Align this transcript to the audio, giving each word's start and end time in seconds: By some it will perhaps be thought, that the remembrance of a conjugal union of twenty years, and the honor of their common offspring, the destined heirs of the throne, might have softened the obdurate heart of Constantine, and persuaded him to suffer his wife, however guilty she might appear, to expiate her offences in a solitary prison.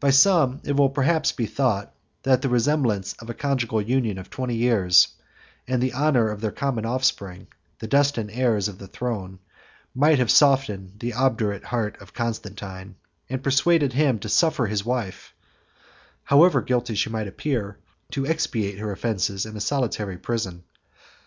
By 0.00 0.10
some 0.10 0.60
it 0.64 0.74
will 0.74 0.88
perhaps 0.88 1.32
be 1.32 1.44
thought, 1.44 1.92
that 2.22 2.40
the 2.40 2.48
remembrance 2.48 3.12
of 3.18 3.28
a 3.28 3.34
conjugal 3.34 3.82
union 3.82 4.16
of 4.16 4.30
twenty 4.30 4.56
years, 4.56 5.08
and 5.68 5.82
the 5.82 5.92
honor 5.92 6.30
of 6.30 6.40
their 6.40 6.50
common 6.50 6.86
offspring, 6.86 7.46
the 7.78 7.86
destined 7.86 8.30
heirs 8.30 8.68
of 8.68 8.78
the 8.78 8.86
throne, 8.86 9.38
might 9.94 10.18
have 10.18 10.30
softened 10.30 10.98
the 10.98 11.12
obdurate 11.12 11.64
heart 11.64 12.00
of 12.00 12.14
Constantine, 12.14 12.94
and 13.28 13.42
persuaded 13.44 13.92
him 13.92 14.18
to 14.20 14.30
suffer 14.30 14.64
his 14.64 14.82
wife, 14.86 15.34
however 16.24 16.62
guilty 16.62 16.94
she 16.94 17.10
might 17.10 17.28
appear, 17.28 17.76
to 18.12 18.26
expiate 18.26 18.78
her 18.78 18.92
offences 18.92 19.44
in 19.44 19.58
a 19.58 19.60
solitary 19.60 20.16
prison. 20.16 20.64